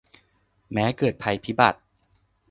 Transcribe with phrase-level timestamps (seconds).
[0.73, 1.79] แม้เกิดภัยพิบัติ